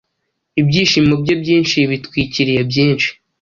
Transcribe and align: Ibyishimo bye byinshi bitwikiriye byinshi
Ibyishimo 0.59 1.13
bye 1.21 1.35
byinshi 1.41 1.77
bitwikiriye 1.91 2.61
byinshi 2.69 3.09